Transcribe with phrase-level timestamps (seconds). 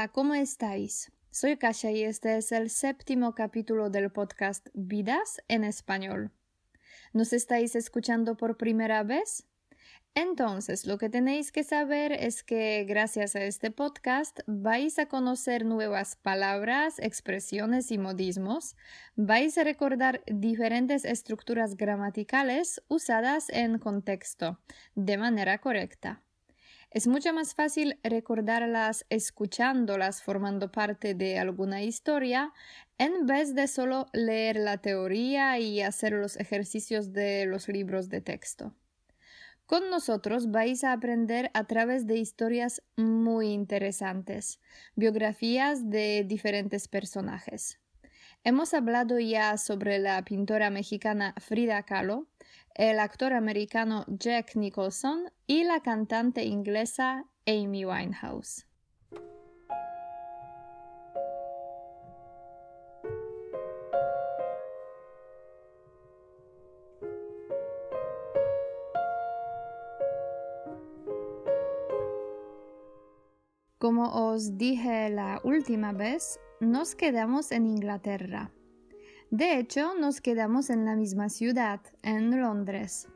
[0.00, 1.12] Hola, ¿cómo estáis?
[1.30, 6.32] Soy Kasia y este es el séptimo capítulo del podcast Vidas en Español.
[7.12, 9.46] ¿Nos estáis escuchando por primera vez?
[10.14, 15.66] Entonces, lo que tenéis que saber es que gracias a este podcast vais a conocer
[15.66, 18.76] nuevas palabras, expresiones y modismos,
[19.16, 24.60] vais a recordar diferentes estructuras gramaticales usadas en contexto
[24.94, 26.22] de manera correcta.
[26.90, 32.52] Es mucho más fácil recordarlas escuchándolas formando parte de alguna historia
[32.98, 38.22] en vez de solo leer la teoría y hacer los ejercicios de los libros de
[38.22, 38.74] texto.
[39.66, 44.58] Con nosotros vais a aprender a través de historias muy interesantes,
[44.96, 47.78] biografías de diferentes personajes.
[48.42, 52.26] Hemos hablado ya sobre la pintora mexicana Frida Kahlo,
[52.80, 58.66] el actor americano Jack Nicholson y la cantante inglesa Amy Winehouse.
[73.76, 78.50] Como os dije la última vez, nos quedamos en Inglaterra.
[79.30, 83.06] De hecho, nos quedamos en la misma ciudad, en Londres.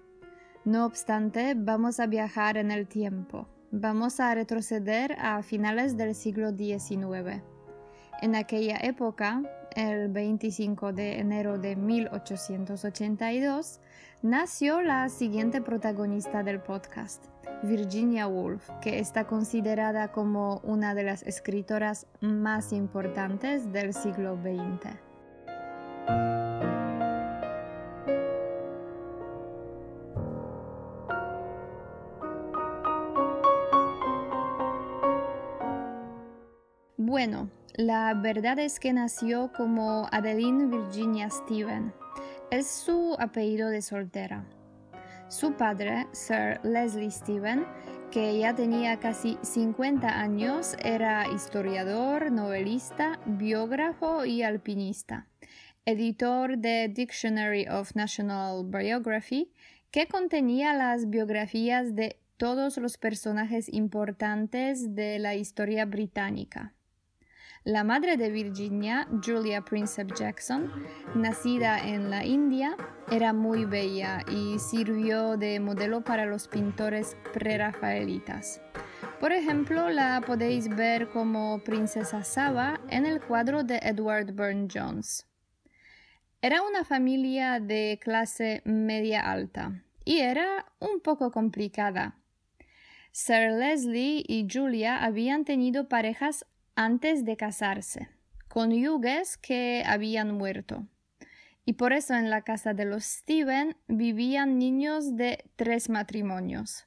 [0.65, 3.49] No obstante, vamos a viajar en el tiempo.
[3.73, 7.43] Vamos a retroceder a finales del siglo XIX.
[8.23, 9.43] En aquella época,
[9.75, 13.81] el 25 de enero de 1882,
[14.23, 17.25] nació la siguiente protagonista del podcast,
[17.65, 25.04] Virginia Woolf, que está considerada como una de las escritoras más importantes del siglo XX.
[37.77, 41.93] La verdad es que nació como Adeline Virginia Steven.
[42.51, 44.45] Es su apellido de soltera.
[45.29, 47.67] Su padre, Sir Leslie Stephen,
[48.13, 55.27] que ya tenía casi 50 años, era historiador, novelista, biógrafo y alpinista,
[55.85, 59.51] editor de Dictionary of National Biography,
[59.91, 66.73] que contenía las biografías de todos los personajes importantes de la historia británica.
[67.65, 70.71] La madre de Virginia, Julia Princep Jackson,
[71.15, 72.77] nacida en la India,
[73.11, 78.61] era muy bella y sirvió de modelo para los pintores prerafaelitas.
[79.19, 85.27] Por ejemplo, la podéis ver como Princesa Saba en el cuadro de Edward Burne Jones.
[86.43, 92.19] Era una familia de clase media alta y era un poco complicada.
[93.11, 96.45] Sir Leslie y Julia habían tenido parejas
[96.77, 98.09] antes de casarse,
[98.49, 100.87] cónyuges que habían muerto.
[101.65, 106.87] Y por eso en la casa de los Steven vivían niños de tres matrimonios.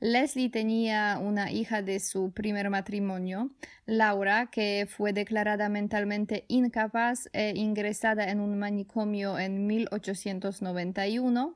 [0.00, 3.50] Leslie tenía una hija de su primer matrimonio,
[3.84, 11.54] Laura, que fue declarada mentalmente incapaz e ingresada en un manicomio en 1891.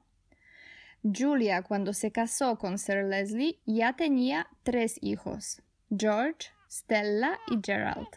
[1.03, 8.09] Julia, cuando se casó con Sir Leslie, ya tenía tres hijos, George, Stella y Gerald.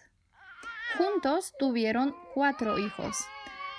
[0.98, 3.16] Juntos tuvieron cuatro hijos.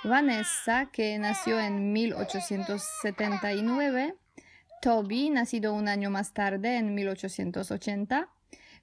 [0.05, 4.15] Vanessa, que nació en 1879,
[4.81, 8.29] Toby, nacido un año más tarde, en 1880,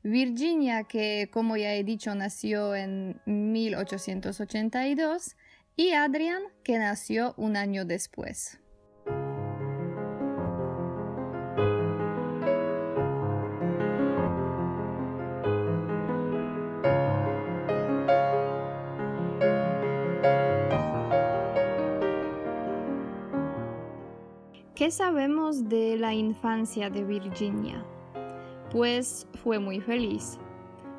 [0.03, 5.35] Virginia, que como ya he dicho nació en 1882,
[5.77, 8.59] y Adrian, que nació un año después.
[24.87, 27.85] ¿Qué sabemos de la infancia de Virginia?
[28.71, 30.39] Pues fue muy feliz.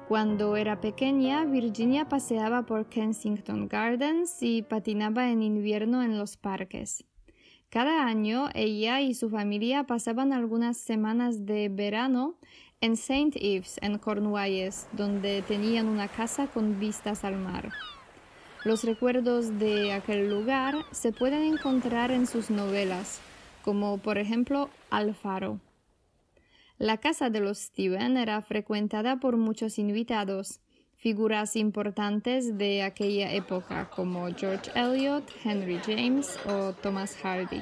[0.10, 7.06] Cuando era pequeña, Virginia paseaba por Kensington Gardens y patinaba en invierno en los parques.
[7.70, 12.36] Cada año ella y su familia pasaban algunas semanas de verano
[12.82, 13.40] en St.
[13.40, 17.72] Ives, en Cornwallis, donde tenían una casa con vistas al mar.
[18.66, 23.22] Los recuerdos de aquel lugar se pueden encontrar en sus novelas,
[23.68, 25.60] como por ejemplo Alfaro.
[26.78, 30.62] La casa de los Steven era frecuentada por muchos invitados,
[30.96, 37.62] figuras importantes de aquella época como George Eliot, Henry James o Thomas Hardy.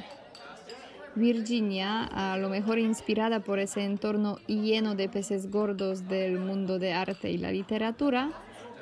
[1.16, 6.94] Virginia, a lo mejor inspirada por ese entorno lleno de peces gordos del mundo de
[6.94, 8.30] arte y la literatura,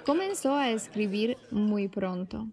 [0.06, 2.50] comenzó a escribir muy pronto.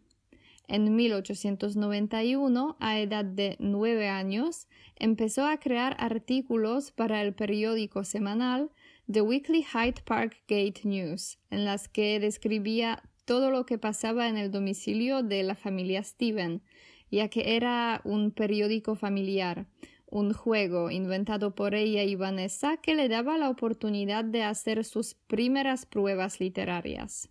[0.72, 8.70] En 1891, a edad de nueve años, empezó a crear artículos para el periódico semanal
[9.10, 14.36] The Weekly Hyde Park Gate News, en las que describía todo lo que pasaba en
[14.36, 16.62] el domicilio de la familia Steven,
[17.10, 19.66] ya que era un periódico familiar,
[20.06, 25.14] un juego inventado por ella y Vanessa que le daba la oportunidad de hacer sus
[25.14, 27.28] primeras pruebas literarias.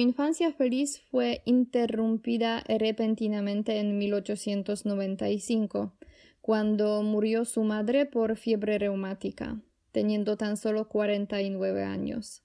[0.00, 5.92] Infancia feliz fue interrumpida repentinamente en 1895,
[6.40, 9.60] cuando murió su madre por fiebre reumática,
[9.92, 12.42] teniendo tan solo 49 años.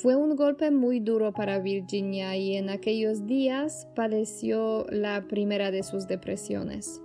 [0.00, 5.82] Fue un golpe muy duro para Virginia y en aquellos días padeció la primera de
[5.82, 7.02] sus depresiones.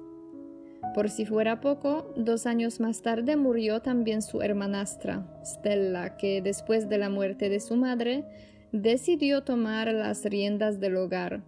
[0.93, 6.87] Por si fuera poco, dos años más tarde murió también su hermanastra, Stella, que después
[6.87, 8.25] de la muerte de su madre
[8.71, 11.41] decidió tomar las riendas del hogar,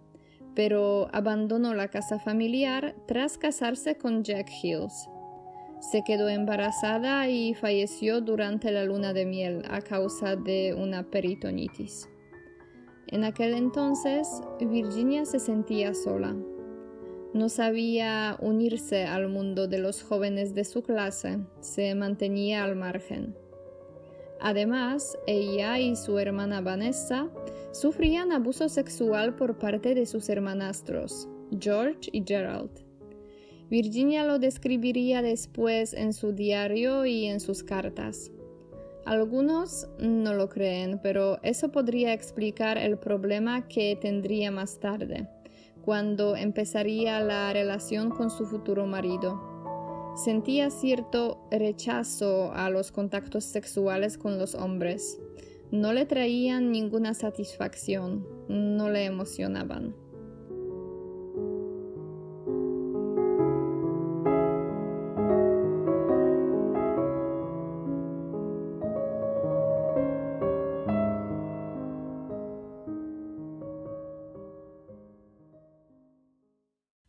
[0.56, 5.08] pero abandonó la casa familiar tras casarse con Jack Hills.
[5.80, 12.08] Se quedó embarazada y falleció durante la luna de miel a causa de una peritonitis.
[13.08, 14.28] En aquel entonces,
[14.60, 16.34] Virginia se sentía sola.
[17.34, 23.36] No sabía unirse al mundo de los jóvenes de su clase, se mantenía al margen.
[24.40, 27.28] Además, ella y su hermana Vanessa
[27.72, 31.28] sufrían abuso sexual por parte de sus hermanastros,
[31.58, 32.85] George y Gerald.
[33.68, 38.30] Virginia lo describiría después en su diario y en sus cartas.
[39.04, 45.28] Algunos no lo creen, pero eso podría explicar el problema que tendría más tarde,
[45.84, 49.40] cuando empezaría la relación con su futuro marido.
[50.16, 55.20] Sentía cierto rechazo a los contactos sexuales con los hombres.
[55.72, 60.05] No le traían ninguna satisfacción, no le emocionaban.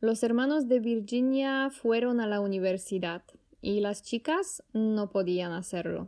[0.08, 3.24] Los hermanos de Virginia fueron a la universidad
[3.62, 6.08] y las chicas no podían hacerlo.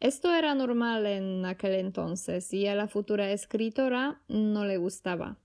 [0.00, 5.38] Esto era normal en aquel entonces y a la futura escritora no le gustaba.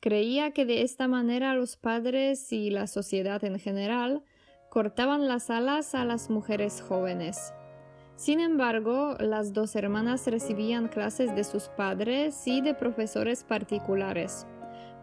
[0.00, 4.22] Creía que de esta manera los padres y la sociedad en general
[4.70, 7.52] cortaban las alas a las mujeres jóvenes.
[8.16, 14.46] Sin embargo, las dos hermanas recibían clases de sus padres y de profesores particulares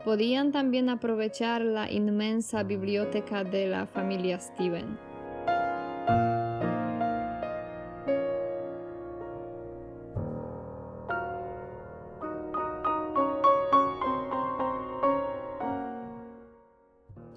[0.04, 4.97] podían también aprovechar la inmensa biblioteca de la familia Steven.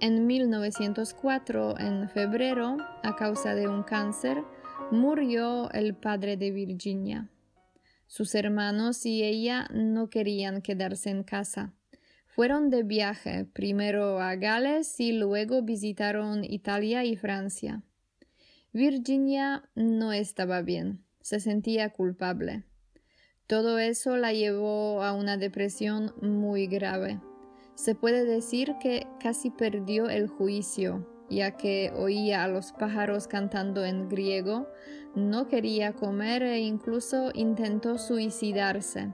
[0.01, 4.43] En 1904, en febrero, a causa de un cáncer,
[4.91, 7.29] murió el padre de Virginia.
[8.09, 11.73] Sus hermanos y ella no querían quedarse en casa
[12.35, 17.83] fueron de viaje, primero a Gales y luego visitaron Italia y Francia.
[18.73, 22.65] Virginia no estaba bien, se sentía culpable.
[23.47, 27.21] Todo eso la llevó a una depresión muy grave.
[27.75, 33.85] Se puede decir que casi perdió el juicio, ya que oía a los pájaros cantando
[33.85, 34.69] en griego,
[35.15, 39.12] no quería comer e incluso intentó suicidarse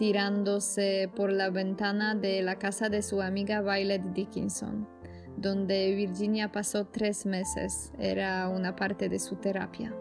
[0.00, 4.88] tirándose por la ventana de la casa de su amiga Violet Dickinson,
[5.36, 7.92] donde Virginia pasó tres meses.
[7.98, 9.94] Era una parte de su terapia.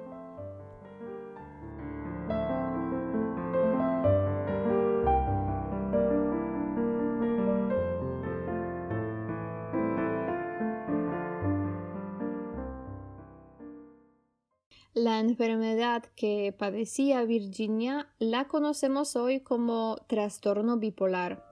[16.16, 21.44] que padecía Virginia la conocemos hoy como trastorno bipolar.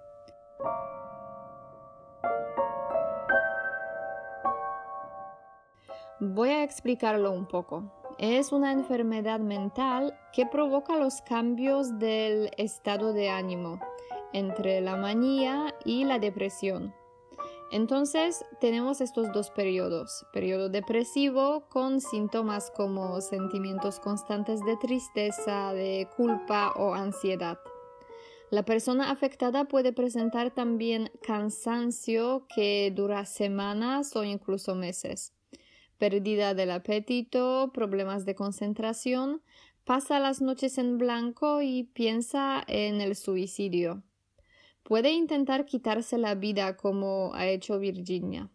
[6.20, 7.92] Voy a explicarlo un poco.
[8.18, 13.80] Es una enfermedad mental que provoca los cambios del estado de ánimo
[14.34, 16.94] entre la manía y la depresión.
[17.70, 26.08] Entonces tenemos estos dos periodos, periodo depresivo con síntomas como sentimientos constantes de tristeza, de
[26.16, 27.60] culpa o ansiedad.
[28.50, 35.34] La persona afectada puede presentar también cansancio que dura semanas o incluso meses,
[35.98, 39.42] pérdida del apetito, problemas de concentración,
[39.84, 44.04] pasa las noches en blanco y piensa en el suicidio
[44.88, 48.50] puede intentar quitarse la vida como ha hecho Virginia.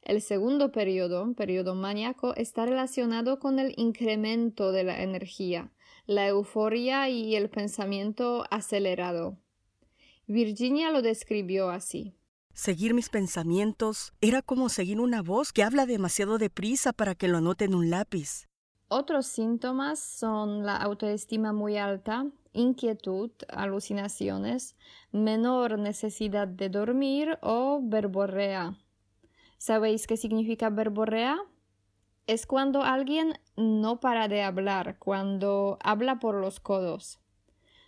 [0.00, 5.70] El segundo periodo, periodo maníaco, está relacionado con el incremento de la energía,
[6.06, 9.36] la euforia y el pensamiento acelerado.
[10.26, 12.14] Virginia lo describió así.
[12.54, 17.36] Seguir mis pensamientos era como seguir una voz que habla demasiado deprisa para que lo
[17.36, 18.48] anote en un lápiz.
[18.94, 24.76] Otros síntomas son la autoestima muy alta, inquietud, alucinaciones,
[25.12, 28.76] menor necesidad de dormir o verborrea.
[29.56, 31.38] ¿Sabéis qué significa verborrea?
[32.26, 37.18] Es cuando alguien no para de hablar, cuando habla por los codos.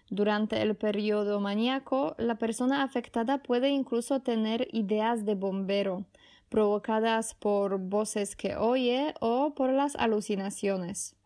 [0.08, 6.06] Durante el periodo maníaco, la persona afectada puede incluso tener ideas de bombero,
[6.48, 11.16] provocadas por voces que oye o por las alucinaciones.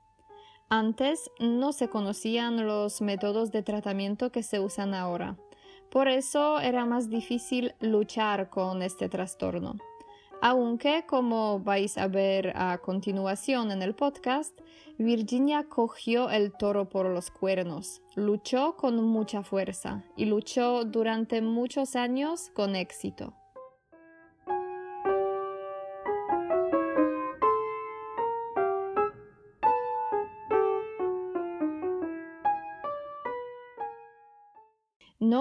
[0.71, 5.37] Antes no se conocían los métodos de tratamiento que se usan ahora.
[5.91, 9.77] Por eso era más difícil luchar con este trastorno.
[10.41, 14.57] Aunque, como vais a ver a continuación en el podcast,
[14.97, 21.97] Virginia cogió el toro por los cuernos, luchó con mucha fuerza y luchó durante muchos
[21.97, 23.33] años con éxito.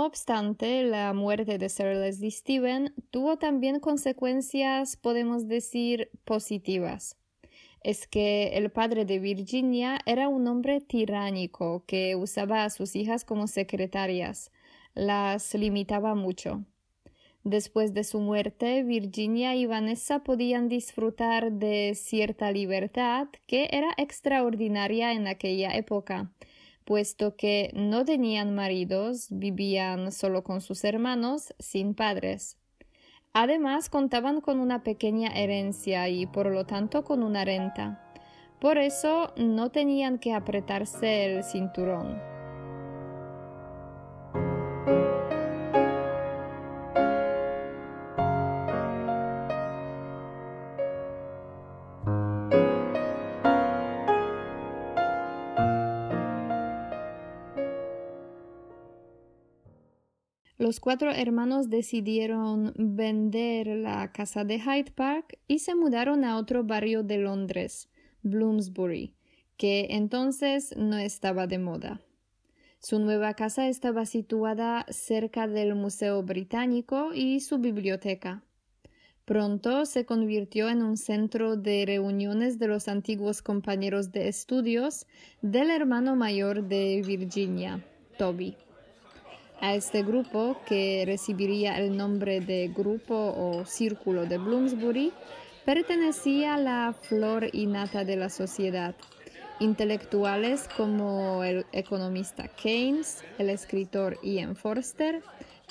[0.08, 7.18] Obstante, la muerte de Sir Leslie Stephen tuvo también consecuencias, podemos decir, positivas.
[7.84, 13.24] Es que el padre de Virginia era un hombre tiránico que usaba a sus hijas
[13.24, 14.52] como secretarias,
[14.96, 16.66] las limitaba mucho.
[17.44, 25.14] Después de su muerte, Virginia y Vanessa podían disfrutar de cierta libertad que era extraordinaria
[25.14, 26.32] en aquella época
[26.88, 32.58] puesto que no tenían maridos, vivían solo con sus hermanos, sin padres.
[33.34, 38.02] Además, contaban con una pequeña herencia y por lo tanto con una renta.
[38.62, 42.37] Por eso no tenían que apretarse el cinturón.
[60.68, 66.66] Los cuatro hermanos decidieron vender la casa de Hyde Park y se mudaron a otro
[66.66, 67.88] barrio de Londres,
[68.22, 69.16] Bloomsbury,
[69.56, 72.02] que entonces no estaba de moda.
[72.80, 78.44] Su nueva casa estaba situada cerca del Museo Británico y su biblioteca.
[79.24, 85.08] Pronto se convirtió en un centro de reuniones de los antiguos compañeros de estudios
[85.42, 87.82] del hermano mayor de Virginia,
[88.18, 88.58] Toby.
[89.60, 95.12] A este grupo, que recibiría el nombre de Grupo o Círculo de Bloomsbury,
[95.66, 98.96] pertenecía la flor innata de la sociedad.
[99.60, 105.24] Intelectuales como el economista Keynes, el escritor Ian Forster,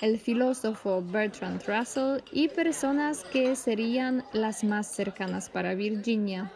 [0.03, 6.53] el filósofo Bertrand Russell y personas que serían las más cercanas para Virginia,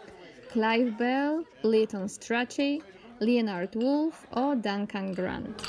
[0.52, 2.82] Clive Bell, Leighton Strachey,
[3.20, 5.60] Leonard Woolf o Duncan Grant.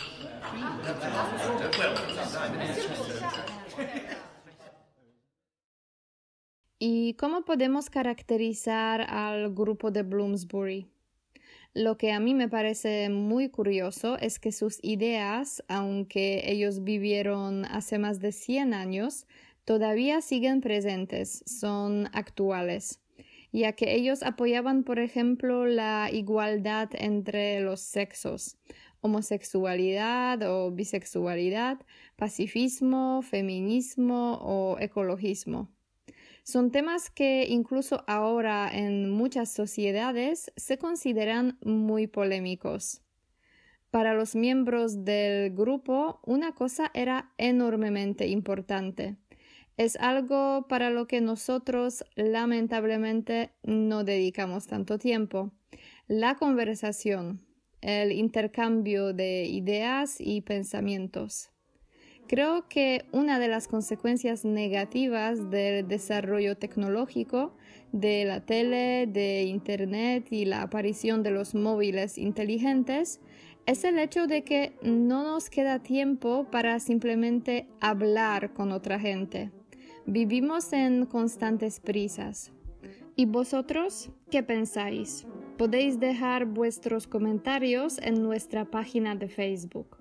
[6.80, 10.88] ¿Y cómo podemos caracterizar al grupo de Bloomsbury?
[11.74, 17.66] Lo que a mí me parece muy curioso es que sus ideas, aunque ellos vivieron
[17.66, 19.28] hace más de 100 años,
[19.66, 23.02] todavía siguen presentes, son actuales,
[23.52, 28.58] ya que ellos apoyaban, por ejemplo, la igualdad entre los sexos,
[29.02, 31.80] homosexualidad o bisexualidad,
[32.16, 35.70] pacifismo, feminismo o ecologismo.
[36.44, 43.02] Son temas que incluso ahora en muchas sociedades se consideran muy polémicos.
[43.92, 49.18] Para los miembros del grupo, una cosa era enormemente importante.
[49.82, 55.54] Es algo para lo que nosotros lamentablemente no dedicamos tanto tiempo.
[56.08, 57.42] La conversación,
[57.82, 61.50] el intercambio de ideas y pensamientos.
[62.28, 67.58] Creo que una de las consecuencias negativas del desarrollo tecnológico
[67.92, 73.20] de la tele, de Internet y la aparición de los móviles inteligentes
[73.66, 79.50] es el hecho de que no nos queda tiempo para simplemente hablar con otra gente.
[80.06, 82.52] Vivimos en constantes prisas.
[83.16, 85.28] ¿Y vosotros qué pensáis?
[85.58, 89.98] Podéis dejar vuestros comentarios en nuestra página de Facebook.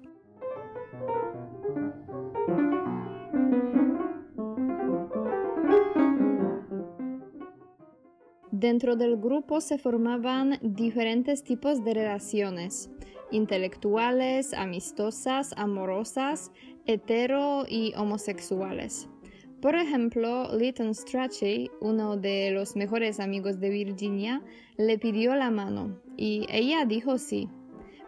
[8.50, 12.90] Dentro del grupo se formaban diferentes tipos de relaciones,
[13.30, 16.52] intelectuales, amistosas, amorosas,
[16.86, 19.08] hetero y homosexuales.
[19.60, 24.42] Por ejemplo, Lytton Strachey, uno de los mejores amigos de Virginia,
[24.78, 27.48] le pidió la mano y ella dijo sí.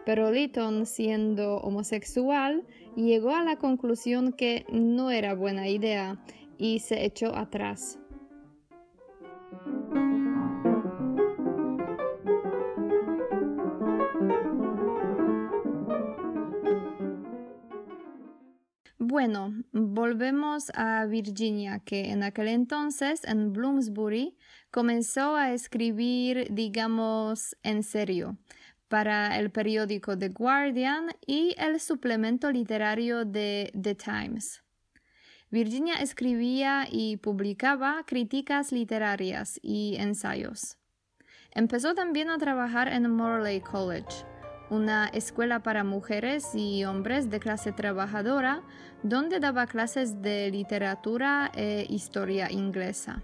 [0.03, 6.17] Pero Lytton, siendo homosexual, llegó a la conclusión que no era buena idea
[6.57, 7.99] y se echó atrás.
[19.13, 24.35] Bueno, volvemos a Virginia, que en aquel entonces en Bloomsbury
[24.71, 28.39] comenzó a escribir, digamos, en serio,
[28.87, 34.63] para el periódico The Guardian y el suplemento literario de The Times.
[35.51, 40.79] Virginia escribía y publicaba críticas literarias y ensayos.
[41.51, 44.25] Empezó también a trabajar en Morley College,
[44.69, 48.61] una escuela para mujeres y hombres de clase trabajadora
[49.03, 53.21] donde daba clases de literatura e historia inglesa.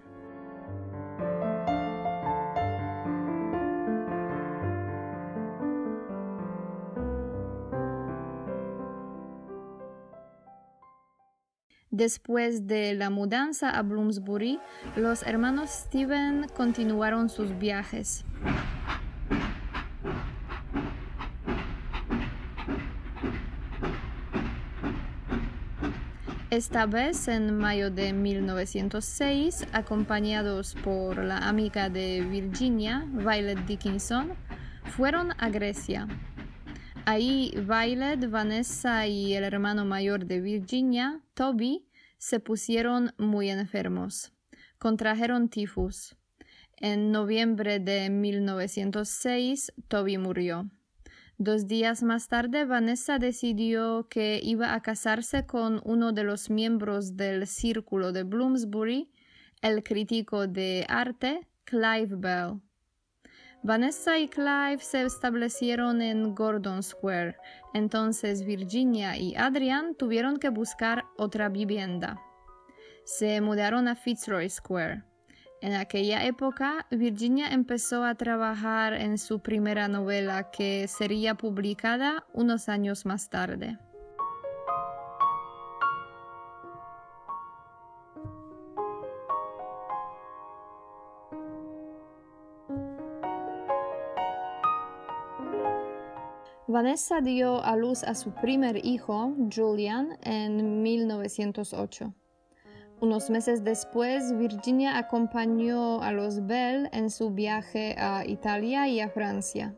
[11.92, 14.60] Después de la mudanza a Bloomsbury,
[14.96, 18.24] los hermanos Steven continuaron sus viajes.
[26.52, 34.34] Esta vez en mayo de 1906, acompañados por la amiga de Virginia, Violet Dickinson,
[34.86, 36.08] fueron a Grecia.
[37.06, 41.86] Ahí Violet, Vanessa y el hermano mayor de Virginia, Toby,
[42.18, 44.34] se pusieron muy enfermos.
[44.80, 46.16] Contrajeron tifus.
[46.78, 50.68] En noviembre de 1906, Toby murió.
[51.42, 57.16] Dos días más tarde, Vanessa decidió que iba a casarse con uno de los miembros
[57.16, 59.10] del círculo de Bloomsbury,
[59.62, 62.60] el crítico de arte Clive Bell.
[63.64, 67.38] Vanessa y Clive se establecieron en Gordon Square,
[67.74, 72.20] entonces Virginia y Adrian tuvieron que buscar otra vivienda.
[73.06, 75.09] Se mudaron a Fitzroy Square.
[75.62, 82.70] En aquella época, Virginia empezó a trabajar en su primera novela que sería publicada unos
[82.70, 83.78] años más tarde.
[96.68, 102.14] Vanessa dio a luz a su primer hijo, Julian, en 1908.
[103.02, 109.08] Unos meses después, Virginia acompañó a los Bell en su viaje a Italia y a
[109.08, 109.74] Francia.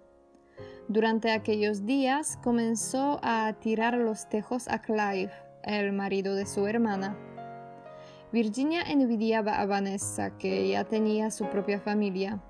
[0.87, 5.31] Durante aquellos días comenzó a tirar los tejos a Clive,
[5.63, 7.15] el marido de su hermana.
[8.31, 12.41] Virginia envidiaba a Vanessa, que ya tenía su propia familia.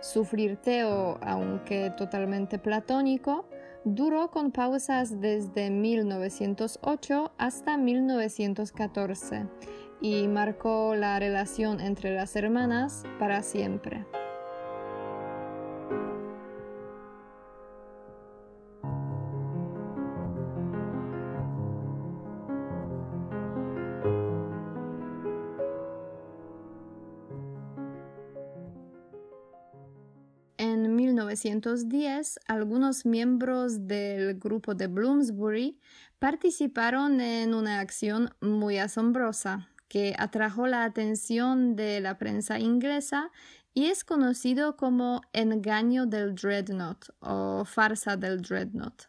[0.00, 3.48] Su flirteo, aunque totalmente platónico,
[3.84, 9.46] duró con pausas desde 1908 hasta 1914
[10.00, 14.04] y marcó la relación entre las hermanas para siempre.
[30.56, 35.78] En 1910, algunos miembros del grupo de Bloomsbury
[36.18, 43.30] participaron en una acción muy asombrosa que atrajo la atención de la prensa inglesa
[43.74, 49.04] y es conocido como engaño del dreadnought o farsa del dreadnought.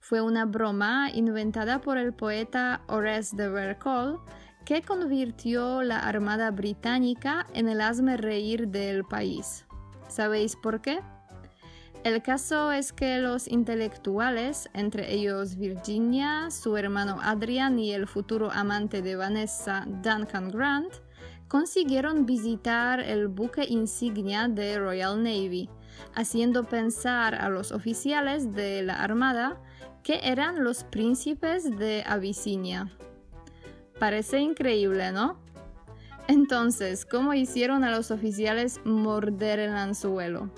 [0.00, 4.20] Fue una broma inventada por el poeta Horace de Vercol
[4.66, 9.64] que convirtió la Armada Británica en el asme reír del país.
[10.08, 11.00] ¿Sabéis por qué?
[12.04, 18.52] El caso es que los intelectuales, entre ellos Virginia, su hermano Adrian y el futuro
[18.52, 20.92] amante de Vanessa, Duncan Grant,
[21.48, 25.70] consiguieron visitar el buque insignia de Royal Navy,
[26.14, 29.62] haciendo pensar a los oficiales de la Armada
[30.02, 32.90] que eran los príncipes de Abisinia.
[33.98, 35.38] Parece increíble, ¿no?
[36.28, 40.50] Entonces, ¿cómo hicieron a los oficiales morder el anzuelo?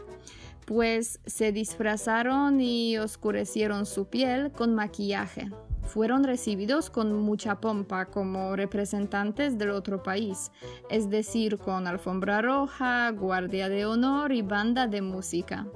[0.67, 5.51] Pues se disfrazaron y oscurecieron su piel con maquillaje.
[5.85, 10.51] Fueron recibidos con mucha pompa como representantes del otro país,
[10.91, 15.67] es decir, con alfombra roja, guardia de honor y banda de música.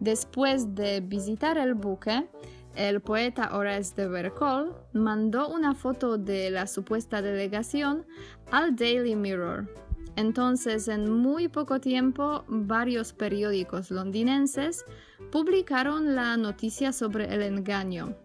[0.00, 2.26] Después de visitar el buque,
[2.74, 8.06] el poeta Horace de Vercol mandó una foto de la supuesta delegación
[8.50, 9.68] al Daily Mirror,
[10.16, 14.84] entonces, en muy poco tiempo, varios periódicos londinenses
[15.30, 18.16] publicaron la noticia sobre el engaño.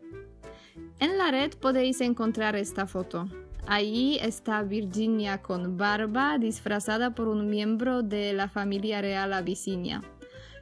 [0.99, 3.27] En la red podéis encontrar esta foto.
[3.67, 10.01] Ahí está Virginia con barba disfrazada por un miembro de la familia real abisinia.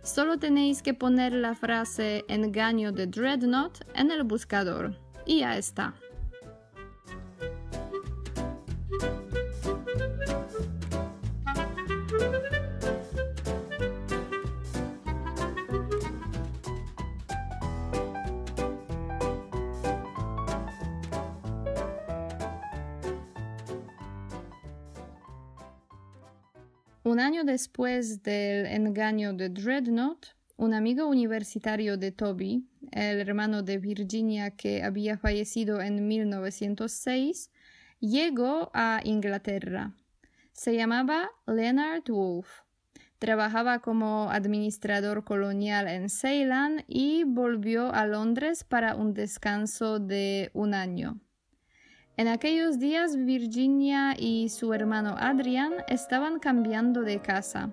[0.01, 5.93] Solo tenéis que poner la frase engaño de Dreadnought en el buscador y ya está.
[27.09, 33.79] Un año después del engaño de Dreadnought, un amigo universitario de Toby, el hermano de
[33.79, 37.49] Virginia que había fallecido en 1906,
[37.99, 39.91] llegó a Inglaterra.
[40.51, 42.61] Se llamaba Leonard Wolf.
[43.17, 50.75] Trabajaba como administrador colonial en Ceylon y volvió a Londres para un descanso de un
[50.75, 51.19] año.
[52.19, 57.71] En aquellos días Virginia y su hermano Adrian estaban cambiando de casa,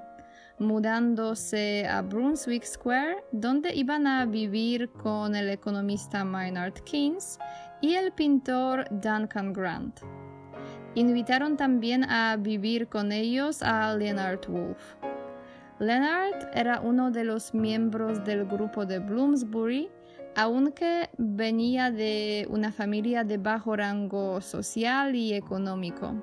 [0.60, 7.40] mudándose a Brunswick Square, donde iban a vivir con el economista Maynard Keynes
[7.80, 10.02] y el pintor Duncan Grant.
[10.94, 14.94] Invitaron también a vivir con ellos a Leonard Wolf.
[15.80, 19.90] Leonard era uno de los miembros del grupo de Bloomsbury
[20.36, 26.14] aunque venía de una familia de bajo rango social y económico,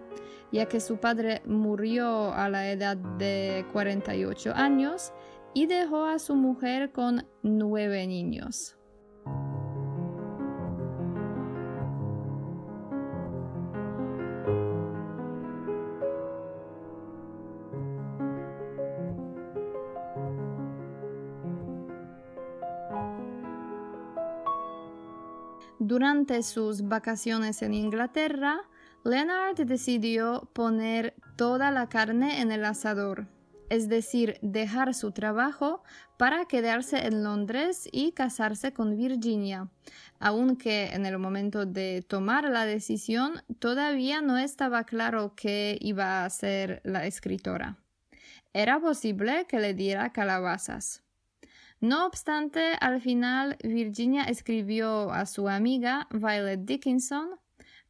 [0.51, 5.11] ya que su padre murió a la edad de 48 años
[5.55, 8.77] y dejó a su mujer con nueve niños.
[26.23, 28.61] Durante sus vacaciones en Inglaterra,
[29.03, 33.27] Leonard decidió poner toda la carne en el asador,
[33.69, 35.83] es decir, dejar su trabajo
[36.17, 39.69] para quedarse en Londres y casarse con Virginia,
[40.21, 46.29] aunque en el momento de tomar la decisión todavía no estaba claro que iba a
[46.29, 47.79] ser la escritora.
[48.53, 51.02] Era posible que le diera calabazas.
[51.83, 57.31] No obstante, al final Virginia escribió a su amiga Violet Dickinson,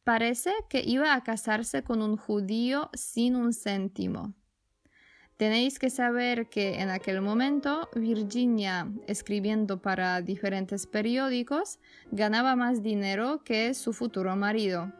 [0.02, 4.34] parece que iba a casarse con un judío sin un céntimo.
[5.36, 11.78] Tenéis que saber que en aquel momento Virginia, escribiendo para diferentes periódicos,
[12.10, 14.92] ganaba más dinero que su futuro marido,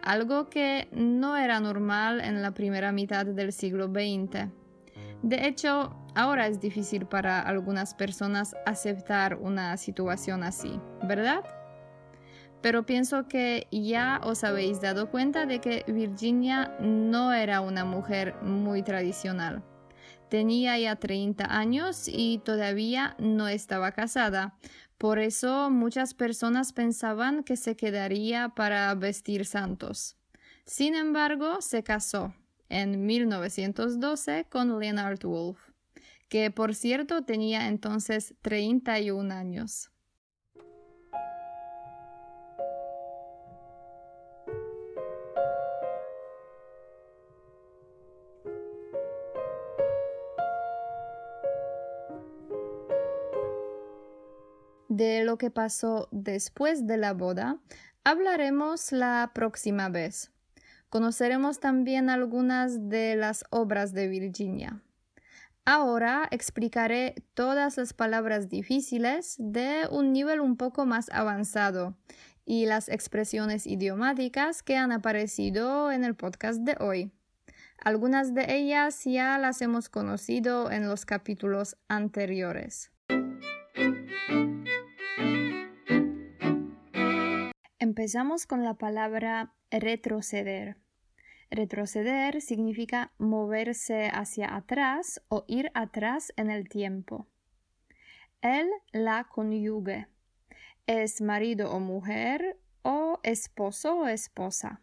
[0.00, 4.48] algo que no era normal en la primera mitad del siglo XX.
[5.22, 11.44] De hecho, ahora es difícil para algunas personas aceptar una situación así, ¿verdad?
[12.60, 18.34] Pero pienso que ya os habéis dado cuenta de que Virginia no era una mujer
[18.42, 19.62] muy tradicional.
[20.28, 24.58] Tenía ya 30 años y todavía no estaba casada.
[24.98, 30.16] Por eso muchas personas pensaban que se quedaría para vestir santos.
[30.64, 32.34] Sin embargo, se casó
[32.68, 35.58] en 1912 con Leonard Wolf,
[36.28, 39.90] que por cierto tenía entonces 31 años.
[54.88, 57.60] De lo que pasó después de la boda
[58.02, 60.32] hablaremos la próxima vez
[60.88, 64.82] Conoceremos también algunas de las obras de Virginia.
[65.64, 71.94] Ahora explicaré todas las palabras difíciles de un nivel un poco más avanzado
[72.46, 77.12] y las expresiones idiomáticas que han aparecido en el podcast de hoy.
[77.84, 82.90] Algunas de ellas ya las hemos conocido en los capítulos anteriores.
[87.80, 90.78] Empezamos con la palabra retroceder.
[91.48, 97.28] Retroceder significa moverse hacia atrás o ir atrás en el tiempo.
[98.42, 100.08] Él la conyugue.
[100.88, 104.80] Es marido o mujer o esposo o esposa.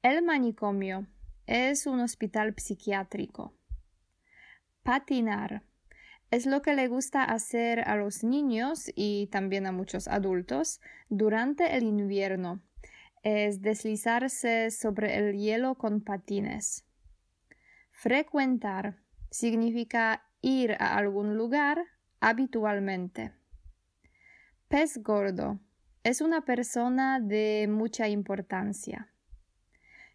[0.00, 1.06] El manicomio
[1.46, 3.52] es un hospital psiquiátrico.
[4.82, 5.62] Patinar
[6.30, 11.76] es lo que le gusta hacer a los niños y también a muchos adultos durante
[11.76, 12.60] el invierno
[13.22, 16.84] es deslizarse sobre el hielo con patines.
[17.90, 18.96] Frecuentar
[19.30, 21.82] significa ir a algún lugar
[22.20, 23.32] habitualmente.
[24.68, 25.58] Pez gordo
[26.02, 29.10] es una persona de mucha importancia.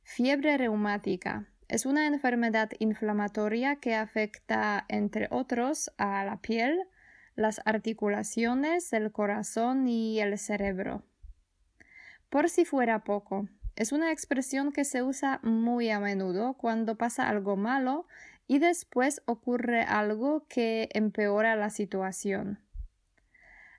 [0.03, 6.81] Fiebre reumática es una enfermedad inflamatoria que afecta, entre otros, a la piel,
[7.35, 11.03] las articulaciones, el corazón y el cerebro.
[12.29, 17.29] Por si fuera poco, es una expresión que se usa muy a menudo cuando pasa
[17.29, 18.07] algo malo
[18.47, 22.59] y después ocurre algo que empeora la situación.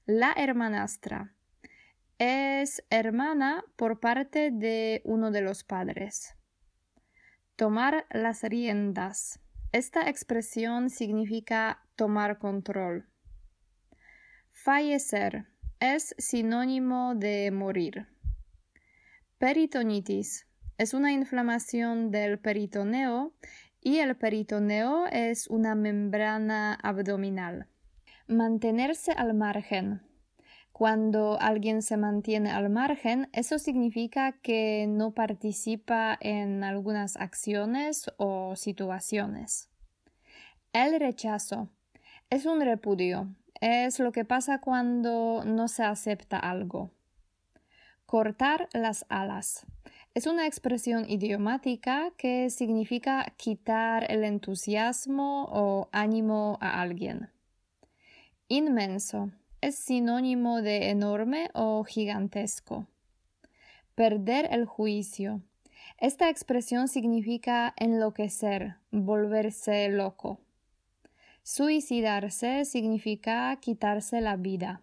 [0.07, 1.35] La hermanastra
[2.18, 6.37] es hermana por parte de uno de los padres.
[7.61, 9.38] Tomar las riendas.
[9.70, 13.07] Esta expresión significa tomar control.
[14.51, 15.44] Fallecer
[15.79, 18.07] es sinónimo de morir.
[19.37, 20.46] Peritonitis
[20.79, 23.35] es una inflamación del peritoneo
[23.83, 27.66] y el peritoneo es una membrana abdominal.
[28.27, 30.01] Mantenerse al margen.
[30.81, 38.57] Cuando alguien se mantiene al margen, eso significa que no participa en algunas acciones o
[38.57, 39.69] situaciones.
[40.73, 41.69] El rechazo
[42.31, 43.29] es un repudio,
[43.61, 46.90] es lo que pasa cuando no se acepta algo.
[48.07, 49.66] Cortar las alas.
[50.14, 57.29] Es una expresión idiomática que significa quitar el entusiasmo o ánimo a alguien.
[58.49, 62.87] Inmenso es sinónimo de enorme o gigantesco.
[63.94, 65.42] Perder el juicio.
[65.99, 70.40] Esta expresión significa enloquecer, volverse loco.
[71.42, 74.81] Suicidarse significa quitarse la vida.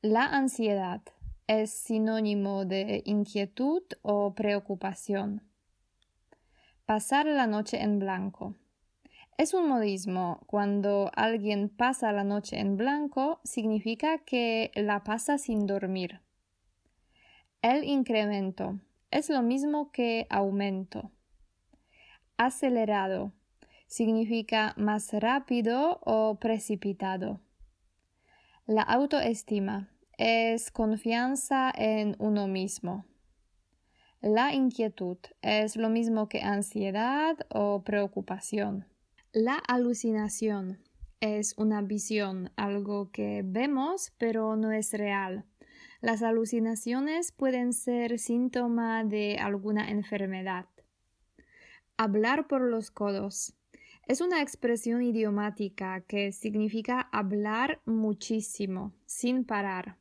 [0.00, 1.02] La ansiedad
[1.46, 5.42] es sinónimo de inquietud o preocupación.
[6.86, 8.54] Pasar la noche en blanco.
[9.38, 10.40] Es un modismo.
[10.46, 16.20] Cuando alguien pasa la noche en blanco, significa que la pasa sin dormir.
[17.62, 18.78] El incremento
[19.10, 21.10] es lo mismo que aumento.
[22.36, 23.32] Acelerado
[23.86, 27.40] significa más rápido o precipitado.
[28.66, 33.06] La autoestima es confianza en uno mismo.
[34.20, 38.91] La inquietud es lo mismo que ansiedad o preocupación.
[39.34, 40.78] La alucinación
[41.20, 45.46] es una visión, algo que vemos pero no es real.
[46.02, 50.66] Las alucinaciones pueden ser síntoma de alguna enfermedad.
[51.96, 53.54] Hablar por los codos
[54.06, 59.96] es una expresión idiomática que significa hablar muchísimo, sin parar.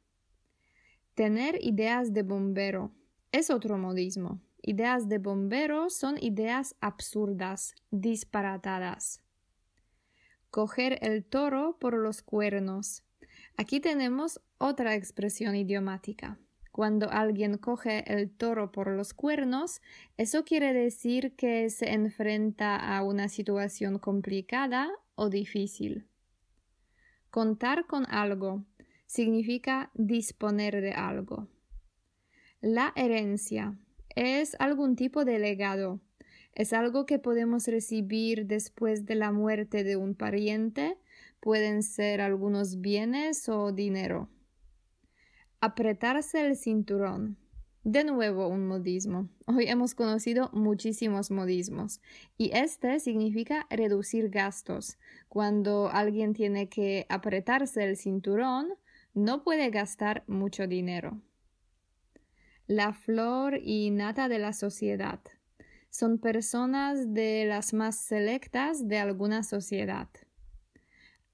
[1.16, 2.92] Tener ideas de bombero
[3.32, 4.42] es otro modismo.
[4.64, 9.24] Ideas de bombero son ideas absurdas, disparatadas.
[10.52, 13.04] Coger el toro por los cuernos.
[13.58, 16.38] Aquí tenemos otra expresión idiomática.
[16.72, 19.82] Cuando alguien coge el toro por los cuernos,
[20.18, 26.08] eso quiere decir que se enfrenta a una situación complicada o difícil.
[27.32, 28.64] Contar con algo
[29.06, 31.48] significa disponer de algo.
[32.62, 33.76] La herencia
[34.16, 36.00] es algún tipo de legado.
[36.54, 40.98] Es algo que podemos recibir después de la muerte de un pariente.
[41.40, 44.30] Pueden ser algunos bienes o dinero.
[45.60, 47.38] Apretarse el cinturón.
[47.84, 49.28] De nuevo un modismo.
[49.48, 52.00] Hoy hemos conocido muchísimos modismos
[52.38, 55.00] y este significa reducir gastos.
[55.30, 58.70] Cuando alguien tiene que apretarse el cinturón,
[59.16, 61.20] no puede gastar mucho dinero.
[62.72, 65.20] La flor y nata de la sociedad.
[65.90, 70.08] Son personas de las más selectas de alguna sociedad.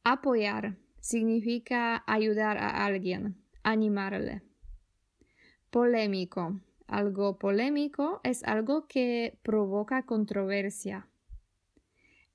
[0.03, 4.41] Apoyar significa ayudar a alguien, animarle.
[5.69, 6.59] Polémico.
[6.87, 11.07] Algo polémico es algo que provoca controversia.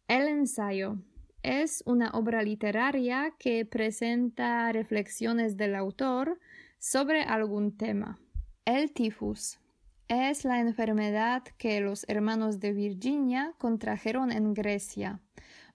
[0.07, 0.99] El ensayo
[1.43, 6.39] es una obra literaria que presenta reflexiones del autor
[6.79, 8.21] sobre algún tema.
[8.65, 9.59] El tifus
[10.07, 15.19] es la enfermedad que los hermanos de Virginia contrajeron en Grecia,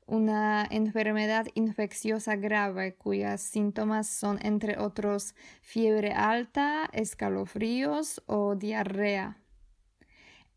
[0.05, 9.37] una enfermedad infecciosa grave cuyos síntomas son entre otros fiebre alta, escalofríos o diarrea.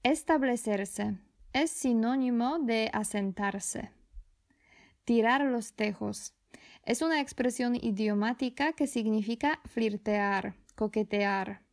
[0.04, 1.18] Establecerse
[1.52, 3.90] es sinónimo de asentarse.
[5.04, 6.36] Tirar los tejos
[6.84, 11.68] es una expresión idiomática que significa flirtear, coquetear.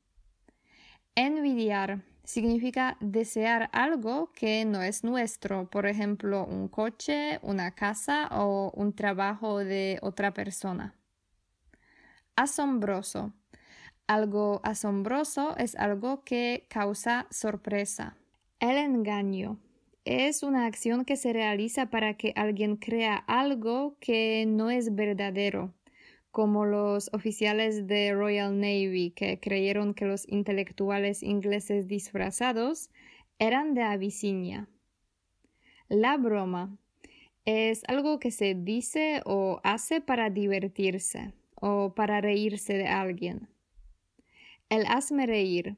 [1.19, 8.71] Envidiar significa desear algo que no es nuestro, por ejemplo, un coche, una casa o
[8.75, 10.93] un trabajo de otra persona.
[12.35, 13.33] Asombroso.
[14.05, 18.15] Algo asombroso es algo que causa sorpresa.
[18.59, 19.57] El engaño
[20.05, 25.73] es una acción que se realiza para que alguien crea algo que no es verdadero
[26.31, 32.89] como los oficiales de Royal Navy que creyeron que los intelectuales ingleses disfrazados
[33.39, 34.67] eran de Abisinia.
[35.89, 36.77] La broma
[37.45, 43.47] es algo que se dice o hace para divertirse o para reírse de alguien.
[44.69, 45.77] El hazme reír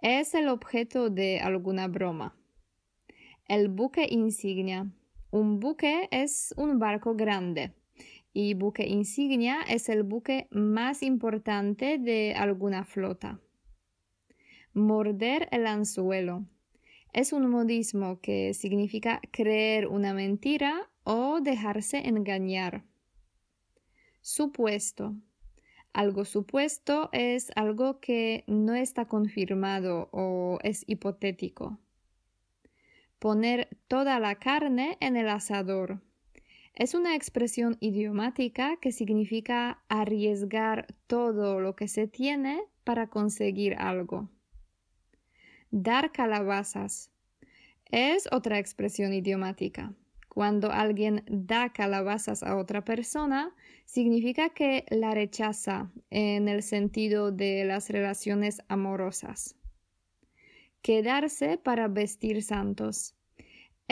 [0.00, 2.34] es el objeto de alguna broma.
[3.46, 4.90] El buque insignia.
[5.30, 7.72] Un buque es un barco grande
[8.32, 13.40] y buque insignia es el buque más importante de alguna flota.
[14.72, 16.46] Morder el anzuelo
[17.12, 22.84] es un modismo que significa creer una mentira o dejarse engañar.
[24.22, 25.14] Supuesto.
[25.92, 31.78] Algo supuesto es algo que no está confirmado o es hipotético.
[33.18, 36.00] Poner toda la carne en el asador
[36.74, 44.30] es una expresión idiomática que significa arriesgar todo lo que se tiene para conseguir algo.
[45.70, 47.10] Dar calabazas
[47.90, 49.94] es otra expresión idiomática.
[50.28, 53.54] Cuando alguien da calabazas a otra persona,
[53.84, 59.56] significa que la rechaza en el sentido de las relaciones amorosas.
[60.80, 63.14] Quedarse para vestir santos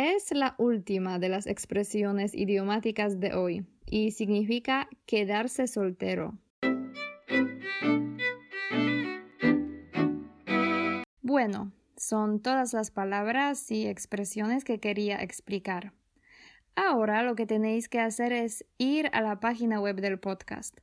[0.00, 6.38] es la última de las expresiones idiomáticas de hoy y significa quedarse soltero.
[11.20, 15.92] Bueno, son todas las palabras y expresiones que quería explicar.
[16.76, 20.78] Ahora lo que tenéis que hacer es ir a la página web del podcast